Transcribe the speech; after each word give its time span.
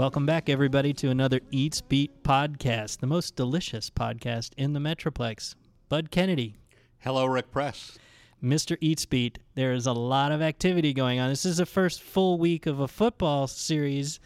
Welcome 0.00 0.24
back, 0.24 0.48
everybody, 0.48 0.94
to 0.94 1.10
another 1.10 1.40
Eats 1.50 1.82
Beat 1.82 2.22
podcast, 2.22 3.00
the 3.00 3.06
most 3.06 3.36
delicious 3.36 3.90
podcast 3.90 4.50
in 4.56 4.72
the 4.72 4.80
Metroplex. 4.80 5.54
Bud 5.90 6.10
Kennedy, 6.10 6.56
Hello, 7.00 7.26
Rick 7.26 7.50
Press. 7.50 7.98
Mr. 8.42 8.76
Eats 8.80 9.04
Beat. 9.06 9.38
There 9.54 9.72
is 9.72 9.86
a 9.86 9.92
lot 9.92 10.32
of 10.32 10.40
activity 10.42 10.92
going 10.92 11.18
on. 11.20 11.28
This 11.28 11.44
is 11.44 11.58
the 11.58 11.66
first 11.66 12.02
full 12.02 12.38
week 12.38 12.66
of 12.66 12.80
a 12.80 12.88
football 12.88 13.46
series, 13.46 14.20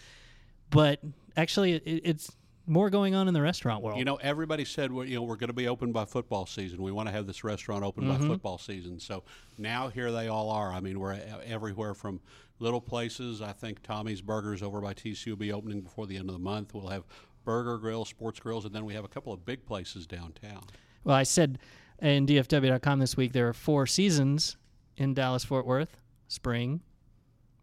but 0.71 1.01
actually, 1.37 1.75
it, 1.75 2.03
it's 2.05 2.31
more 2.67 2.89
going 2.89 3.15
on 3.15 3.29
in 3.29 3.35
the 3.35 3.43
restaurant 3.43 3.83
world. 3.83 3.99
You 3.99 4.05
know, 4.05 4.17
everybody 4.17 4.65
said 4.65 4.91
well, 4.91 5.05
you 5.05 5.17
know 5.17 5.23
we're 5.23 5.37
going 5.37 5.49
to 5.49 5.53
be 5.55 5.69
open 5.69 5.93
by 5.93 6.05
football 6.05 6.47
season. 6.47 6.83
We 6.83 6.93
want 6.93 7.09
to 7.09 7.13
have 7.13 7.27
this 7.27 7.45
restaurant 7.45 7.85
open 7.85 8.05
Mm-hmm. 8.05 8.23
by 8.23 8.29
football 8.35 8.59
season. 8.59 8.99
So 9.01 9.23
now 9.59 9.89
here 9.89 10.11
they 10.13 10.29
all 10.29 10.49
are. 10.51 10.73
I 10.73 10.81
mean, 10.81 10.99
we're 10.99 11.19
everywhere 11.45 11.93
from 11.95 12.21
little 12.61 12.81
places. 12.81 13.43
I 13.43 13.53
think 13.53 13.83
Tommy's 13.83 14.23
Burgers 14.23 14.63
over 14.63 14.81
by 14.81 14.95
TC 14.95 15.27
will 15.29 15.37
be 15.37 15.53
opening 15.53 15.81
before 15.83 16.07
the 16.07 16.17
end 16.17 16.29
of 16.31 16.35
the 16.35 16.43
month. 16.43 16.73
We'll 16.73 16.89
have 16.89 17.05
Burger 17.45 17.77
Grill, 17.77 18.05
Sports 18.07 18.41
Grills, 18.41 18.65
and 18.65 18.75
then 18.75 18.85
we 18.87 18.95
have 18.95 19.05
a 19.05 19.09
couple 19.09 19.33
of 19.33 19.45
big 19.45 19.67
places 19.67 20.07
downtown. 20.07 20.63
well, 21.03 21.17
I 21.17 21.25
said 21.25 21.59
in 22.01 22.27
DFW.com 22.27 22.99
this 22.99 23.17
week 23.17 23.33
there 23.33 23.49
are 23.49 23.53
four 23.53 23.87
seasons 23.87 24.57
in 24.97 25.15
Dallas 25.15 25.45
Fort 25.45 25.67
Worth 25.67 25.97
spring, 26.29 26.81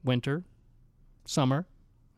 winter, 0.03 0.43
summer, 1.25 1.67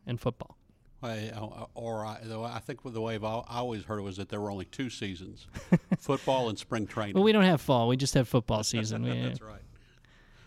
and 0.06 0.20
football. 0.20 0.56
I, 1.02 1.30
uh, 1.30 1.66
or 1.74 2.06
I, 2.06 2.18
though 2.22 2.44
I 2.44 2.60
think 2.60 2.80
the 2.82 3.00
way 3.00 3.16
I've 3.16 3.24
I 3.24 3.42
always 3.48 3.84
heard 3.84 3.98
it 3.98 4.02
was 4.02 4.16
that 4.16 4.30
there 4.30 4.40
were 4.40 4.50
only 4.50 4.64
two 4.64 4.88
seasons: 4.88 5.46
football 5.98 6.48
and 6.48 6.58
spring 6.58 6.86
training. 6.86 7.14
Well, 7.14 7.24
we 7.24 7.32
don't 7.32 7.44
have 7.44 7.60
fall, 7.60 7.88
we 7.88 7.96
just 7.96 8.14
have 8.14 8.26
football 8.26 8.64
season. 8.64 9.02
That's 9.22 9.42
right. 9.42 9.60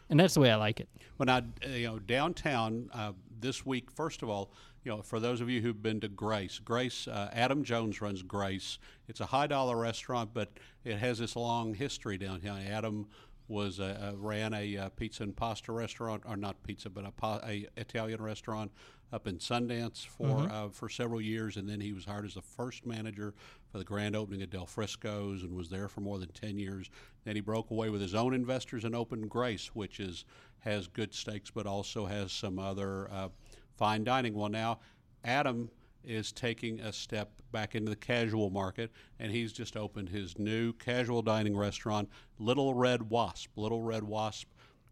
and 0.09 0.19
that's 0.19 0.33
the 0.33 0.39
way 0.39 0.49
I 0.51 0.55
like 0.55 0.79
it. 0.79 0.89
When 1.17 1.29
uh, 1.29 1.41
you 1.67 1.87
know, 1.87 1.99
downtown 1.99 2.89
uh, 2.91 3.11
this 3.41 3.65
week, 3.65 3.91
first 3.91 4.21
of 4.21 4.29
all, 4.29 4.51
you 4.83 4.91
know, 4.91 5.01
for 5.01 5.19
those 5.19 5.41
of 5.41 5.49
you 5.49 5.61
who've 5.61 5.81
been 5.81 5.99
to 5.99 6.07
Grace, 6.07 6.59
Grace, 6.59 7.07
uh, 7.07 7.29
Adam 7.33 7.63
Jones 7.63 8.01
runs 8.01 8.23
Grace. 8.23 8.79
It's 9.07 9.19
a 9.19 9.25
high 9.25 9.47
dollar 9.47 9.77
restaurant, 9.77 10.31
but 10.33 10.51
it 10.83 10.97
has 10.97 11.19
this 11.19 11.35
long 11.35 11.73
history 11.73 12.17
downtown. 12.17 12.61
Adam 12.61 13.07
was 13.47 13.79
uh, 13.79 14.11
uh, 14.13 14.17
ran 14.17 14.53
a 14.53 14.77
uh, 14.77 14.89
pizza 14.89 15.23
and 15.23 15.35
pasta 15.35 15.71
restaurant, 15.71 16.23
or 16.25 16.35
not 16.35 16.61
pizza, 16.63 16.89
but 16.89 17.05
a, 17.05 17.27
a 17.45 17.67
Italian 17.77 18.21
restaurant 18.21 18.71
up 19.13 19.25
in 19.25 19.37
Sundance 19.37 20.05
for 20.05 20.49
uh, 20.51 20.69
for 20.69 20.89
several 20.89 21.21
years, 21.21 21.57
and 21.57 21.69
then 21.69 21.79
he 21.79 21.93
was 21.93 22.05
hired 22.05 22.25
as 22.25 22.33
the 22.33 22.41
first 22.41 22.85
manager 22.85 23.33
for 23.71 23.77
the 23.77 23.85
grand 23.85 24.15
opening 24.15 24.41
of 24.41 24.49
Del 24.49 24.65
Frisco's, 24.65 25.43
and 25.43 25.55
was 25.55 25.69
there 25.69 25.87
for 25.87 26.01
more 26.01 26.19
than 26.19 26.29
ten 26.29 26.57
years. 26.57 26.89
Then 27.23 27.35
he 27.35 27.41
broke 27.41 27.71
away 27.71 27.89
with 27.89 28.01
his 28.01 28.15
own 28.15 28.33
investors 28.33 28.83
and 28.83 28.95
opened 28.95 29.29
Grace, 29.29 29.67
which 29.73 29.99
is 29.99 30.25
has 30.59 30.87
good 30.87 31.13
steaks, 31.13 31.49
but 31.51 31.65
also 31.65 32.05
has 32.05 32.31
some 32.31 32.59
other 32.59 33.09
uh, 33.11 33.29
fine 33.75 34.03
dining. 34.03 34.33
Well, 34.33 34.49
now 34.49 34.79
Adam 35.23 35.69
is 36.03 36.31
taking 36.31 36.79
a 36.79 36.93
step 36.93 37.41
back 37.51 37.75
into 37.75 37.89
the 37.89 37.95
casual 37.95 38.49
market, 38.49 38.91
and 39.19 39.31
he's 39.31 39.51
just 39.53 39.75
opened 39.75 40.09
his 40.09 40.37
new 40.39 40.73
casual 40.73 41.21
dining 41.21 41.55
restaurant, 41.57 42.09
Little 42.39 42.73
Red 42.73 43.09
Wasp. 43.09 43.49
Little 43.57 43.81
Red 43.83 44.03
Wasp 44.03 44.47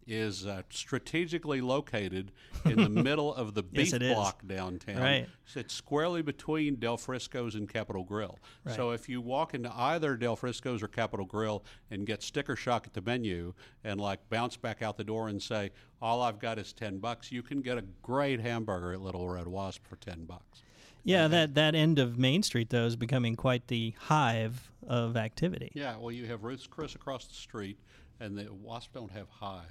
is 0.08 0.45
uh, 0.45 0.62
strategically 0.70 1.62
located 1.62 2.31
in 2.66 2.75
the 2.75 2.89
middle 3.03 3.34
of 3.34 3.56
the 3.56 3.64
Yes, 3.72 3.92
beef 3.92 4.02
is. 4.03 4.14
block 4.14 4.45
downtown. 4.45 5.02
Right. 5.02 5.28
It's 5.56 5.73
squarely 5.73 6.22
between 6.22 6.75
Del 6.75 6.97
Frisco's 6.97 7.56
and 7.56 7.67
Capital 7.67 8.03
Grille. 8.03 8.38
Right. 8.64 8.75
So 8.75 8.92
if 8.92 9.09
you 9.09 9.19
walk 9.19 9.56
into 9.56 9.73
either 9.75 10.16
Del 10.16 10.35
Frisco's 10.35 10.84
or 10.84 10.88
Capital 10.88 11.25
Grille 11.25 11.63
and 11.90 12.06
get 12.06 12.22
sticker 12.22 12.56
shock 12.56 12.85
at 12.85 12.94
the 12.94 13.01
menu 13.01 13.56
and 13.84 14.00
like 14.00 14.30
bounce 14.30 14.57
back 14.57 14.84
out 14.84 14.96
the 14.96 15.03
door 15.03 15.28
and 15.28 15.41
say, 15.41 15.72
"All 16.00 16.22
I've 16.22 16.38
got 16.38 16.59
is 16.59 16.72
ten 16.72 17.00
bucks," 17.00 17.31
you 17.31 17.41
can 17.41 17.62
get 17.62 17.80
a 17.80 17.85
great 18.03 18.40
hamburger 18.40 18.94
at 18.94 19.01
Little 19.01 19.28
Red 19.28 19.47
Wasp 19.47 19.88
for 19.88 19.96
ten 19.96 20.25
bucks. 20.25 20.62
Yeah, 21.06 21.28
that, 21.28 21.54
that 21.54 21.76
end 21.76 22.00
of 22.00 22.18
Main 22.18 22.44
Street, 22.44 22.70
though, 22.72 22.86
is 22.86 22.96
becoming 22.96 23.36
quite 23.36 23.68
the 23.68 23.94
hive 23.98 24.72
of 24.88 25.16
activity. 25.16 25.72
Yeah, 25.76 25.98
well, 25.98 26.12
you 26.12 26.26
have 26.26 26.44
Ruth's 26.44 26.68
Chris 26.68 26.96
across 26.96 27.28
the 27.28 27.36
street, 27.36 27.78
and 28.20 28.38
the 28.38 28.52
Wasp 28.52 28.92
don't 28.94 29.12
have 29.12 29.30
Hive. 29.30 29.62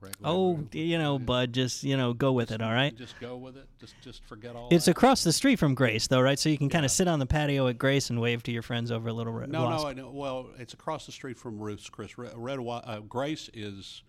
Right? 0.00 0.14
Oh, 0.22 0.60
you 0.72 0.98
know, 0.98 1.18
Bud, 1.18 1.52
just, 1.54 1.82
you 1.82 1.96
know, 1.96 2.12
go 2.12 2.32
with 2.32 2.50
it, 2.50 2.60
all 2.60 2.72
right? 2.72 2.94
Just 2.94 3.18
go 3.20 3.36
with 3.36 3.56
it. 3.56 3.66
Just 3.80 3.94
just 4.02 4.22
forget 4.26 4.54
all. 4.54 4.68
It's 4.70 4.84
that. 4.84 4.90
across 4.90 5.24
the 5.24 5.32
street 5.32 5.58
from 5.58 5.74
Grace, 5.74 6.06
though, 6.08 6.20
right? 6.20 6.38
So 6.38 6.50
you 6.50 6.58
can 6.58 6.68
kind 6.68 6.84
of 6.84 6.90
sit 6.90 7.08
on 7.08 7.18
the 7.18 7.26
patio 7.26 7.66
at 7.68 7.78
Grace 7.78 8.10
and 8.10 8.20
wave 8.20 8.42
to 8.42 8.52
your 8.52 8.62
friends 8.62 8.92
over 8.92 9.08
a 9.08 9.12
little 9.14 9.32
red 9.32 9.50
No, 9.50 9.64
wasp. 9.64 9.82
no, 9.82 9.88
I 9.88 9.92
know. 9.94 10.10
Well, 10.10 10.50
it's 10.58 10.74
across 10.74 11.06
the 11.06 11.12
street 11.12 11.38
from 11.38 11.58
Ruth's 11.58 11.88
Chris. 11.88 12.18
Red, 12.18 12.32
Red 12.36 12.58
uh, 12.60 13.00
Grace 13.00 13.48
is 13.54 14.02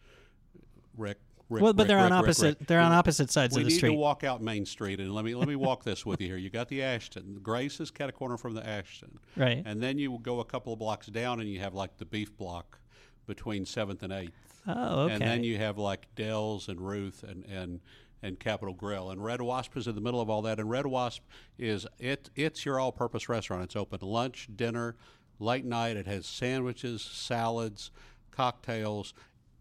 Rick. 0.98 1.18
Rick 1.50 1.64
well, 1.64 1.74
but 1.74 1.84
Rick, 1.84 1.88
they're 1.90 2.00
on 2.00 2.06
Rick, 2.06 2.12
Rick, 2.12 2.24
opposite. 2.24 2.68
They're 2.68 2.80
on 2.80 2.92
opposite 2.92 3.30
sides 3.32 3.56
We 3.56 3.62
of 3.62 3.66
the 3.70 3.76
street. 3.76 3.90
We 3.90 3.96
need 3.96 3.98
to 3.98 4.02
walk 4.02 4.24
out 4.24 4.42
Main 4.42 4.66
Street, 4.66 5.00
and 5.00 5.14
let 5.14 5.26
me 5.26 5.36
let 5.36 5.48
me 5.48 5.56
walk 5.56 5.84
this 5.84 6.06
with 6.06 6.20
you 6.22 6.28
here. 6.28 6.38
You 6.38 6.50
got 6.50 6.70
the 6.70 6.82
Ashton. 6.82 7.40
Grace 7.44 7.80
is 7.80 7.92
cat 7.92 8.10
a 8.10 8.12
corner 8.12 8.38
from 8.38 8.54
the 8.56 8.66
Ashton, 8.68 9.20
Right. 9.36 9.62
And 9.66 9.82
then 9.82 10.00
you 10.00 10.18
go 10.22 10.40
a 10.40 10.46
couple 10.46 10.74
of 10.74 10.80
blocks 10.80 11.08
down, 11.08 11.40
and 11.40 11.50
you 11.50 11.60
have 11.60 11.74
like 11.74 11.98
the 11.98 12.06
beef 12.06 12.36
block 12.36 12.80
between 13.28 13.66
Seventh 13.66 14.02
and 14.04 14.12
Eighth. 14.14 14.62
oh, 14.68 15.02
okay. 15.02 15.14
And 15.14 15.22
then 15.22 15.44
you 15.44 15.58
have 15.58 15.78
like 15.78 16.08
Dell's 16.16 16.68
and 16.68 16.82
Ruth 16.82 17.24
and 17.24 17.46
and 17.46 17.80
and 18.24 18.40
Capital 18.40 18.74
Grille. 18.74 19.12
And 19.12 19.24
Red 19.24 19.42
Wasp 19.42 19.78
is 19.78 19.88
in 19.88 19.94
the 19.94 20.02
middle 20.02 20.22
of 20.22 20.30
all 20.32 20.42
that. 20.44 20.60
And 20.60 20.70
Red 20.70 20.88
Wasp 20.88 21.22
is 21.60 21.86
it 22.00 22.32
it's 22.36 22.66
your 22.66 22.80
all-purpose 22.80 23.30
restaurant. 23.30 23.64
It's 23.64 23.76
open 23.76 24.00
lunch, 24.02 24.50
dinner, 24.56 24.96
late 25.40 25.66
night. 25.66 25.96
It 25.96 26.08
has 26.08 26.26
sandwiches, 26.26 27.04
salads, 27.04 27.92
cocktails. 28.32 29.14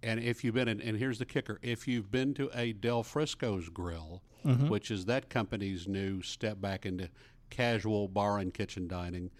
And 0.04 0.20
if 0.20 0.44
you've 0.44 0.54
been 0.54 0.69
in, 0.69 0.81
and 0.81 0.97
here's 0.98 1.19
the 1.19 1.25
kicker: 1.25 1.59
if 1.62 1.88
you've 1.88 2.10
been 2.10 2.34
to 2.34 2.50
a 2.54 2.72
Del 2.72 3.03
Frisco's 3.03 3.69
Grill, 3.70 4.22
which 4.69 4.91
is 4.91 5.06
that 5.06 5.31
company's 5.31 5.88
new 5.88 6.20
step 6.20 6.60
back 6.60 6.84
into 6.84 7.09
casual 7.48 8.09
bar 8.09 8.38
and 8.38 8.53
kitchen 8.53 8.87
dining, 8.87 9.31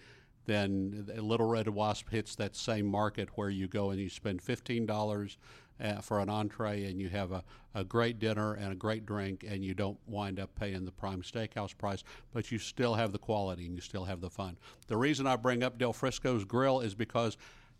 then 0.45 1.05
the 1.07 1.21
Little 1.21 1.47
Red 1.47 1.67
Wasp 1.67 2.09
hits 2.09 2.35
that 2.35 2.55
same 2.55 2.87
market 2.87 3.29
where 3.35 3.49
you 3.49 3.67
go 3.67 3.91
and 3.91 3.99
you 3.99 4.09
spend 4.09 4.41
fifteen 4.41 4.85
dollars 4.87 5.37
uh, 5.79 6.01
for 6.01 6.19
an 6.19 6.29
entree 6.29 6.85
and 6.85 6.99
you 6.99 7.09
have 7.09 7.31
a, 7.31 7.43
a 7.73 7.83
great 7.83 8.17
dinner 8.17 8.53
and 8.53 8.71
a 8.71 8.75
great 8.75 9.05
drink 9.05 9.45
and 9.47 9.63
you 9.63 9.73
don't 9.73 9.99
wind 10.07 10.39
up 10.39 10.55
paying 10.55 10.85
the 10.85 10.91
prime 10.91 11.21
steakhouse 11.21 11.77
price, 11.77 12.03
but 12.33 12.51
you 12.51 12.57
still 12.57 12.95
have 12.95 13.11
the 13.11 13.19
quality 13.19 13.65
and 13.65 13.75
you 13.75 13.81
still 13.81 14.05
have 14.05 14.21
the 14.21 14.29
fun. 14.29 14.57
The 14.87 14.97
reason 14.97 15.27
I 15.27 15.35
bring 15.35 15.63
up 15.63 15.77
Del 15.77 15.93
Frisco's 15.93 16.45
Grill 16.45 16.79
is 16.79 16.95
because 16.95 17.37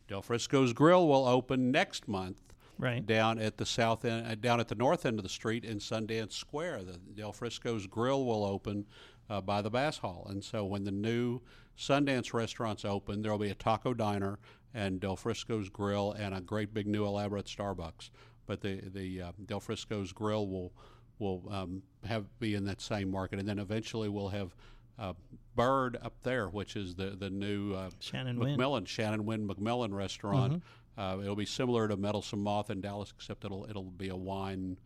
Del 0.08 0.22
Frisco's 0.22 0.74
Grill 0.74 1.08
will 1.08 1.26
open 1.26 1.72
next 1.72 2.08
month 2.08 2.42
Right. 2.78 3.06
down 3.06 3.40
at 3.40 3.58
the 3.58 3.66
south 3.66 4.06
end, 4.06 4.28
uh, 4.28 4.36
down 4.36 4.60
at 4.60 4.68
the 4.68 4.76
north 4.76 5.06
end 5.06 5.20
of 5.20 5.24
the 5.24 5.30
street 5.30 5.64
in 5.64 5.80
Sundance 5.80 6.34
Square. 6.34 6.84
The 6.84 6.98
Del 7.16 7.32
Frisco's 7.32 7.88
Grill 7.88 8.26
will 8.26 8.44
open 8.44 8.86
uh, 9.30 9.42
by 9.42 9.62
the 9.62 9.70
Bass 9.70 9.98
Hall, 10.00 10.28
and 10.30 10.44
so 10.44 10.66
when 10.66 10.84
the 10.84 10.92
new 10.92 11.42
Sundance 11.78 12.34
restaurants 12.34 12.86
open, 12.86 13.22
there 13.22 13.32
will 13.32 13.40
be 13.40 13.50
a 13.50 13.56
taco 13.56 13.94
diner 13.94 14.40
and 14.74 15.00
Del 15.00 15.16
Frisco's 15.16 15.70
Grill 15.70 16.12
and 16.14 16.36
a 16.36 16.42
great 16.42 16.74
big 16.74 16.88
new 16.88 17.06
elaborate 17.06 17.46
Starbucks. 17.46 18.10
But 18.46 18.62
the 18.62 18.82
the 18.94 19.22
uh, 19.22 19.32
Del 19.46 19.60
Frisco's 19.60 20.12
Grill 20.12 20.48
will 20.48 20.74
will 21.18 21.44
um, 21.50 21.82
have 22.04 22.26
be 22.40 22.56
in 22.56 22.66
that 22.66 22.82
same 22.82 23.10
market, 23.10 23.40
and 23.40 23.48
then 23.48 23.60
eventually 23.60 24.10
we'll 24.10 24.30
have. 24.30 24.56
Uh, 24.98 25.14
Bird 25.56 25.98
up 26.02 26.16
there, 26.24 26.48
which 26.50 26.76
is 26.76 26.96
the 26.96 27.12
the 27.12 27.30
new 27.30 27.74
uh, 27.74 27.90
Shannon 28.00 28.38
Wynn. 28.40 28.58
McMillan 28.58 28.88
Shannon 28.88 29.26
Wynn 29.26 29.48
McMillan 29.48 29.94
restaurant. 29.94 30.62
Uh, 30.98 31.18
it'll 31.22 31.36
be 31.36 31.46
similar 31.46 31.88
to 31.88 31.98
Meddlesome 31.98 32.42
Moth 32.42 32.70
in 32.70 32.82
Dallas, 32.82 33.14
except 33.16 33.46
it'll 33.46 33.66
it'll 33.70 33.84
be 33.84 34.10
a 34.10 34.16
wine 34.16 34.78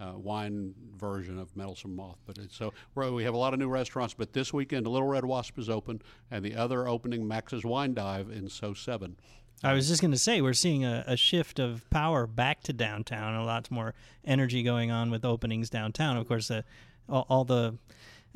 uh, 0.00 0.12
wine 0.16 0.74
version 0.96 1.38
of 1.38 1.54
Meddlesome 1.56 1.94
Moth. 1.94 2.18
But 2.26 2.38
it's, 2.38 2.56
so 2.56 2.72
we 2.94 3.24
have 3.24 3.34
a 3.34 3.38
lot 3.38 3.52
of 3.52 3.58
new 3.58 3.68
restaurants. 3.68 4.14
But 4.14 4.32
this 4.32 4.52
weekend, 4.52 4.86
Little 4.86 5.08
Red 5.08 5.24
Wasp 5.24 5.58
is 5.58 5.68
open, 5.68 6.00
and 6.30 6.44
the 6.44 6.54
other 6.54 6.86
opening, 6.86 7.26
Max's 7.26 7.64
Wine 7.64 7.94
Dive 7.94 8.30
in 8.30 8.48
So 8.48 8.74
Seven. 8.74 9.16
I 9.64 9.72
was 9.72 9.88
just 9.88 10.00
going 10.00 10.12
to 10.12 10.18
say 10.18 10.40
we're 10.40 10.52
seeing 10.52 10.84
a, 10.84 11.02
a 11.06 11.16
shift 11.16 11.58
of 11.58 11.88
power 11.90 12.28
back 12.28 12.62
to 12.64 12.72
downtown. 12.72 13.34
A 13.34 13.44
lot 13.44 13.68
more 13.72 13.92
energy 14.24 14.62
going 14.62 14.92
on 14.92 15.10
with 15.10 15.24
openings 15.24 15.68
downtown. 15.68 16.16
Of 16.16 16.28
course, 16.28 16.48
uh, 16.48 16.62
all, 17.08 17.26
all 17.28 17.44
the 17.44 17.76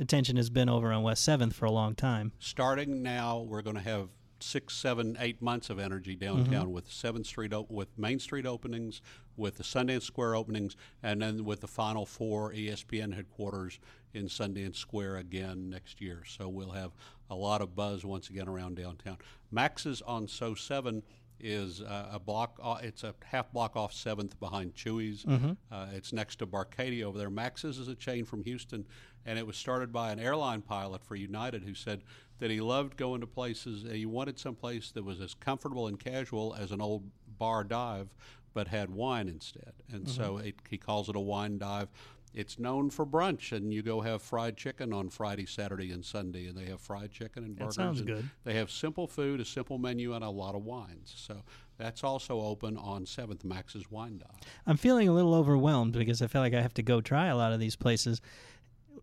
attention 0.01 0.37
has 0.37 0.51
been 0.51 0.69
over 0.69 0.93
on 0.93 1.05
West 1.05 1.23
Seventh 1.23 1.55
for 1.55 1.67
a 1.67 1.71
long 1.71 1.95
time. 1.95 2.33
Starting 2.41 3.05
now, 3.05 3.39
we're 3.39 3.63
going 3.63 3.77
to 3.77 3.83
have 3.83 4.09
six, 4.43 4.75
seven, 4.75 5.17
eight 5.21 5.41
months 5.41 5.71
of 5.71 5.79
energy 5.79 6.15
downtown 6.15 6.65
mm-hmm. 6.65 6.73
with 6.73 6.91
Seventh 6.91 7.27
Street, 7.27 7.53
op- 7.53 7.71
with 7.71 7.97
Main 7.99 8.19
Street 8.19 8.47
openings, 8.47 9.01
with 9.37 9.57
the 9.57 9.63
Sundance 9.63 10.03
Square 10.03 10.37
openings, 10.37 10.77
and 11.03 11.23
then 11.23 11.45
with 11.45 11.61
the 11.61 11.69
final 11.69 12.05
four 12.05 12.53
ESPN 12.53 13.15
headquarters 13.15 13.79
in 14.15 14.27
Sundance 14.27 14.77
Square 14.77 15.17
again 15.17 15.71
next 15.71 16.01
year. 16.01 16.23
So 16.27 16.49
we'll 16.49 16.73
have 16.73 16.93
a 17.31 17.35
lot 17.35 17.63
of 17.63 17.75
buzz 17.75 18.05
once 18.05 18.29
again 18.29 18.49
around 18.49 18.77
downtown. 18.77 19.19
Max's 19.51 20.03
on 20.03 20.29
So 20.29 20.55
Seven 20.55 21.03
is 21.43 21.81
uh, 21.81 22.09
a 22.13 22.19
block. 22.19 22.59
Uh, 22.63 22.79
it's 22.83 23.05
a 23.05 23.15
half 23.25 23.53
block 23.53 23.77
off 23.77 23.93
Seventh 23.93 24.39
behind 24.41 24.75
Chuy's. 24.75 25.25
Mm-hmm. 25.25 25.53
Uh, 25.71 25.87
it's 25.93 26.13
next 26.13 26.37
to 26.37 26.47
Barcadia 26.47 27.05
over 27.05 27.19
there. 27.19 27.31
Max's 27.31 27.79
is 27.79 27.89
a 27.89 27.95
chain 27.95 28.25
from 28.25 28.45
Houston, 28.45 28.87
and 29.27 29.39
it 29.39 29.47
was 29.47 29.57
started 29.57 29.93
by 29.93 30.13
an 30.13 30.21
airline 30.21 30.63
pilot 30.63 31.05
for 31.05 31.17
United 31.17 31.65
who 31.65 31.75
said 31.75 32.03
that 32.39 32.51
he 32.51 32.61
loved 32.61 32.97
going 32.97 33.21
to 33.21 33.27
places. 33.27 33.85
He 33.91 34.07
wanted 34.07 34.39
some 34.39 34.55
place 34.55 34.91
that 34.93 35.05
was 35.05 35.21
as 35.21 35.35
comfortable 35.35 35.89
and 35.89 35.99
casual 35.99 36.55
as 36.59 36.71
an 36.71 36.81
old 36.81 37.05
bar 37.39 37.65
dive, 37.65 38.09
but 38.55 38.69
had 38.69 38.91
wine 38.91 39.29
instead. 39.29 39.73
And 39.93 40.09
so 40.09 40.39
it, 40.39 40.57
he 40.69 40.79
calls 40.79 41.09
it 41.09 41.17
a 41.17 41.21
wine 41.21 41.59
dive. 41.59 41.89
It's 42.35 42.59
known 42.59 42.91
for 42.91 43.05
brunch, 43.05 43.53
and 43.53 43.73
you 43.73 43.83
go 43.83 44.01
have 44.01 44.23
fried 44.23 44.57
chicken 44.57 44.93
on 44.93 45.11
Friday, 45.11 45.47
Saturday, 45.47 45.91
and 45.91 46.05
Sunday, 46.05 46.47
and 46.47 46.57
they 46.57 46.65
have 46.67 46.81
fried 46.81 47.13
chicken 47.13 47.45
and 47.45 47.57
burgers. 47.57 47.77
That 47.77 47.83
sounds 47.83 48.01
and 48.01 48.09
good. 48.09 48.31
They 48.45 48.55
have 48.55 48.71
simple 48.71 49.07
food, 49.07 49.41
a 49.41 49.45
simple 49.45 49.79
menu, 49.79 50.15
and 50.15 50.25
a 50.25 50.31
lot 50.31 50.55
of 50.55 50.65
wines. 50.65 51.13
So 51.15 51.43
that's 51.77 52.03
also 52.03 52.41
open 52.41 52.77
on 52.79 53.05
Seventh 53.05 53.45
Max's 53.45 53.91
Wine 53.91 54.19
Dive. 54.19 54.49
I'm 54.67 54.77
feeling 54.77 55.09
a 55.09 55.13
little 55.13 55.35
overwhelmed 55.35 55.93
because 55.93 56.23
I 56.23 56.27
feel 56.27 56.41
like 56.41 56.55
I 56.55 56.63
have 56.63 56.75
to 56.75 56.83
go 56.83 57.01
try 57.01 57.27
a 57.27 57.37
lot 57.37 57.53
of 57.53 57.61
these 57.61 57.77
places. 57.77 58.21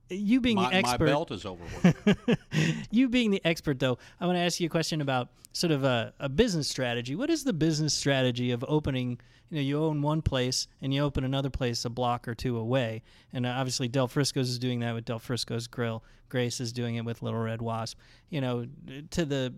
You 0.10 0.42
being 0.42 0.56
My, 0.56 0.70
the 0.70 0.70
my 0.72 0.78
expert, 0.78 1.06
belt 1.06 1.32
is 1.32 1.46
overworked. 1.46 2.40
you 2.92 3.10
being 3.10 3.32
the 3.32 3.42
expert, 3.46 3.80
though, 3.80 3.98
I 4.20 4.26
want 4.26 4.38
to 4.38 4.42
ask 4.42 4.60
you 4.60 4.68
a 4.68 4.70
question 4.70 5.02
about 5.02 5.30
sort 5.52 5.72
of 5.72 5.84
a, 5.84 6.14
a 6.20 6.30
business 6.30 6.68
strategy. 6.68 7.16
What 7.16 7.30
is 7.30 7.44
the 7.44 7.54
business 7.54 7.94
strategy 7.94 8.52
of 8.52 8.66
opening? 8.68 9.20
You 9.50 9.56
know, 9.56 9.62
you 9.62 9.84
own 9.84 10.02
one 10.02 10.22
place 10.22 10.68
and 10.82 10.94
you 10.94 11.02
open 11.02 11.24
another 11.24 11.50
place 11.50 11.84
a 11.86 11.90
block 11.90 12.28
or 12.28 12.36
two 12.36 12.58
away, 12.58 13.02
and 13.34 13.46
uh, 13.46 13.50
obviously 13.50 13.88
Del 13.88 14.08
Frisco's 14.08 14.50
is 14.50 14.60
doing 14.60 14.80
that 14.82 14.94
with 14.94 15.06
Del 15.06 15.20
Frisco's 15.20 15.68
Grill. 15.68 16.04
Grace 16.30 16.60
is 16.60 16.72
doing 16.72 16.96
it 16.96 17.06
with 17.06 17.24
Little 17.24 17.40
Red 17.40 17.62
Wasp. 17.62 17.98
You 18.30 18.42
know, 18.42 18.66
to 19.12 19.26
the 19.26 19.54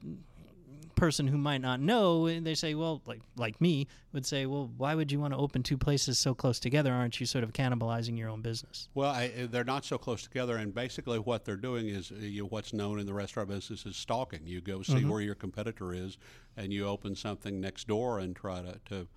person 1.01 1.25
who 1.25 1.37
might 1.37 1.61
not 1.61 1.79
know, 1.79 2.29
they 2.41 2.53
say, 2.53 2.75
well, 2.75 3.01
like 3.07 3.21
like 3.35 3.59
me 3.59 3.87
would 4.13 4.23
say, 4.23 4.45
well, 4.45 4.69
why 4.77 4.93
would 4.93 5.11
you 5.11 5.19
want 5.19 5.33
to 5.33 5.37
open 5.39 5.63
two 5.63 5.75
places 5.75 6.19
so 6.19 6.35
close 6.35 6.59
together? 6.59 6.93
Aren't 6.93 7.19
you 7.19 7.25
sort 7.25 7.43
of 7.43 7.53
cannibalizing 7.53 8.19
your 8.19 8.29
own 8.29 8.41
business? 8.41 8.87
Well, 8.93 9.09
I, 9.09 9.25
uh, 9.25 9.47
they're 9.49 9.63
not 9.63 9.83
so 9.83 9.97
close 9.97 10.21
together, 10.21 10.57
and 10.57 10.75
basically 10.75 11.17
what 11.17 11.43
they're 11.43 11.55
doing 11.55 11.87
is 11.89 12.11
uh, 12.11 12.19
you, 12.19 12.45
what's 12.45 12.71
known 12.71 12.99
in 12.99 13.07
the 13.07 13.15
restaurant 13.15 13.49
business 13.49 13.83
is 13.87 13.95
stalking. 13.95 14.41
You 14.45 14.61
go 14.61 14.83
see 14.83 15.03
where 15.03 15.21
your 15.21 15.33
competitor 15.33 15.91
is, 15.91 16.19
and 16.55 16.71
you 16.71 16.85
open 16.85 17.15
something 17.15 17.59
next 17.59 17.87
door 17.87 18.19
and 18.19 18.35
try 18.35 18.61
to, 18.61 18.79
to 18.89 19.07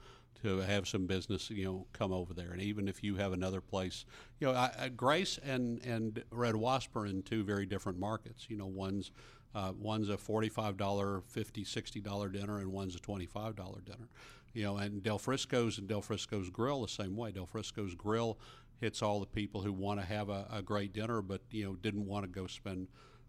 to 0.45 0.59
have 0.59 0.87
some 0.87 1.07
business, 1.07 1.49
you 1.49 1.65
know, 1.65 1.87
come 1.95 2.13
over 2.13 2.35
there. 2.35 2.53
And 2.53 2.61
even 2.61 2.87
if 2.87 3.03
you 3.03 3.17
have 3.17 3.33
another 3.33 3.63
place, 3.63 4.05
you 4.39 4.47
know, 4.47 4.53
I, 4.53 4.71
I, 4.79 4.89
Grace 4.91 5.39
and 5.43 5.83
and 5.85 6.23
Red 6.31 6.55
Wasp 6.55 6.95
are 6.97 7.07
in 7.07 7.23
two 7.23 7.43
very 7.45 7.65
different 7.65 7.99
markets. 7.99 8.47
You 8.51 8.59
know, 8.59 8.67
one's 8.67 9.11
uh, 9.55 9.73
one's 9.79 10.11
a 10.11 10.19
forty-five 10.19 10.77
dollar, 10.77 11.23
fifty, 11.27 11.65
sixty 11.65 12.01
dollar 12.01 12.29
dinner, 12.29 12.59
and 12.59 12.71
one's 12.73 12.95
a 12.95 13.01
twenty-five 13.01 13.57
dollar 13.57 13.81
dinner. 13.81 14.09
You 14.53 14.65
know, 14.65 14.77
and 14.77 15.03
Del 15.03 15.19
Frisco's 15.19 15.79
and 15.79 15.89
Del 15.89 16.03
Frisco's 16.03 16.51
Grill 16.51 16.83
the 16.83 16.89
same 16.89 17.17
way. 17.17 17.33
Del 17.33 17.47
Frisco's 17.47 17.95
Grill 17.95 18.39
hits 18.81 19.01
all 19.01 19.21
the 19.21 19.27
people 19.27 19.63
who 19.63 19.73
want 19.73 19.99
to 19.99 20.07
have 20.07 20.29
a, 20.29 20.47
a 20.53 20.61
great 20.61 20.93
dinner, 20.93 21.23
but 21.23 21.41
you 21.51 21.65
know 21.65 21.75
didn't 21.77 22.07
want 22.07 22.25
to 22.25 22.31
go 22.31 22.47
spend 22.47 22.89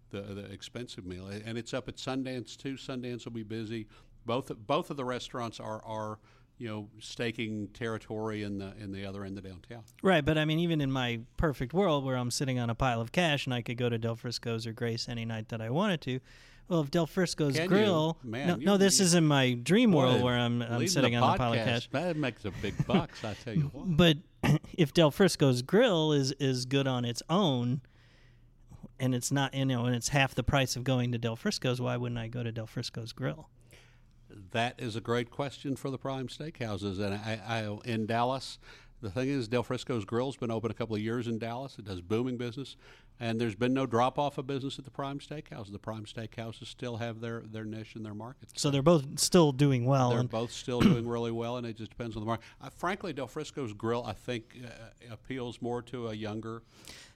the, 0.10 0.22
the 0.22 0.52
expensive 0.52 1.06
meal. 1.06 1.28
And 1.28 1.58
it's 1.58 1.74
up 1.74 1.88
at 1.88 1.96
Sundance 1.96 2.58
too. 2.58 2.74
Sundance 2.74 3.24
will 3.24 3.32
be 3.32 3.44
busy. 3.44 3.88
Both 4.26 4.52
both 4.68 4.90
of 4.90 4.98
the 4.98 5.06
restaurants 5.06 5.62
are 5.62 5.82
are 5.86 6.20
you 6.58 6.68
know 6.68 6.90
staking 7.00 7.68
territory 7.70 8.44
in 8.44 8.58
the 8.58 8.74
in 8.80 8.92
the 8.92 9.06
other 9.06 9.24
end 9.24 9.38
of 9.38 9.44
downtown. 9.44 9.84
Right, 10.02 10.24
but 10.24 10.38
I 10.38 10.46
mean, 10.46 10.60
even 10.60 10.82
in 10.82 10.92
my 10.92 11.22
perfect 11.38 11.74
world 11.74 12.06
where 12.06 12.16
I'm 12.16 12.32
sitting 12.32 12.60
on 12.60 12.70
a 12.70 12.76
pile 12.76 13.02
of 13.02 13.12
cash 13.12 13.46
and 13.46 13.54
I 13.54 13.62
could 13.62 13.78
go 13.78 13.90
to 13.90 13.98
Del 13.98 14.16
Frisco's 14.16 14.66
or 14.66 14.74
Grace 14.74 15.10
any 15.10 15.26
night 15.26 15.50
that 15.50 15.62
I 15.62 15.70
wanted 15.70 16.02
to, 16.02 16.20
well, 16.68 16.82
if 16.82 16.90
Del 16.90 17.06
Frisco's 17.06 17.56
Can? 17.56 17.68
Grill, 17.68 18.18
Man, 18.24 18.48
no, 18.48 18.56
no, 18.56 18.78
this 18.78 19.00
is 19.00 19.14
in 19.14 19.26
my 19.26 19.54
dream 19.54 19.92
world 19.92 20.22
where 20.22 20.38
I'm, 20.38 20.62
I'm 20.62 20.88
sitting 20.88 21.16
on 21.16 21.36
a 21.36 21.38
pile 21.38 21.54
of 21.54 21.60
cash. 21.60 21.88
That 21.92 22.18
makes 22.18 22.44
a 22.46 22.52
big 22.52 22.88
bucks, 22.88 23.24
I 23.24 23.34
tell 23.34 23.54
you 23.54 23.70
what. 23.74 23.98
But 23.98 24.18
if 24.78 24.94
Del 24.94 25.12
Frisco's 25.12 25.62
Grill 25.62 26.12
is 26.12 26.32
is 26.34 26.66
good 26.66 26.88
on 26.88 27.06
its 27.06 27.22
own, 27.30 27.82
and 29.00 29.14
it's 29.14 29.32
not, 29.32 29.54
you 29.54 29.66
know, 29.66 29.86
and 29.86 29.96
it's 29.96 30.10
half 30.10 30.34
the 30.34 30.44
price 30.44 30.76
of 30.76 30.84
going 30.84 31.12
to 31.12 31.18
Del 31.18 31.36
Frisco's, 31.36 31.80
why 31.80 31.98
wouldn't 31.98 32.20
I 32.20 32.28
go 32.28 32.42
to 32.42 32.52
Del 32.52 32.68
Frisco's 32.68 33.14
Grill? 33.14 33.50
That 34.52 34.76
is 34.80 34.96
a 34.96 35.02
great 35.02 35.30
question 35.30 35.76
for 35.76 35.90
the 35.90 35.98
prime 35.98 36.28
steakhouses. 36.28 37.00
And 37.00 37.14
I, 37.14 37.40
I 37.48 37.78
in 37.86 38.06
Dallas, 38.06 38.60
the 39.02 39.10
thing 39.10 39.30
is, 39.30 39.48
Del 39.48 39.64
Frisco's 39.64 40.06
Grill's 40.06 40.38
been 40.38 40.52
open 40.52 40.72
a 40.72 40.74
couple 40.74 40.96
of 40.96 41.02
years 41.02 41.28
in 41.28 41.38
Dallas. 41.38 41.78
It 41.78 41.86
does 41.86 42.02
booming 42.02 42.38
business, 42.38 42.76
and 43.20 43.40
there's 43.40 43.56
been 43.56 43.74
no 43.74 43.86
drop 43.86 44.18
off 44.18 44.38
of 44.38 44.48
business 44.48 44.80
at 44.80 44.86
the 44.86 44.92
prime 44.92 45.20
steakhouse. 45.20 45.72
The 45.72 45.78
prime 45.78 46.06
steakhouses 46.06 46.68
still 46.68 46.98
have 46.98 47.20
their, 47.20 47.42
their 47.42 47.66
niche 47.66 47.96
in 47.96 48.04
their 48.04 48.14
market. 48.14 48.50
So 48.56 48.72
they're 48.72 48.82
both 48.82 49.20
still 49.20 49.52
doing 49.52 49.86
well. 49.86 50.10
They're 50.10 50.24
both 50.24 50.52
still 50.52 50.82
doing 50.82 51.08
really 51.10 51.32
well, 51.32 51.58
and 51.58 51.68
it 51.68 51.78
just 51.78 51.92
depends 51.92 52.16
on 52.16 52.22
the 52.24 52.26
market. 52.26 52.46
Uh, 52.60 52.70
frankly, 52.70 53.14
Del 53.14 53.28
Frisco's 53.28 53.74
Grill, 53.74 54.04
I 54.06 54.14
think, 54.14 54.58
uh, 54.66 55.14
appeals 55.14 55.62
more 55.62 55.82
to 55.84 56.08
a 56.08 56.14
younger 56.14 56.64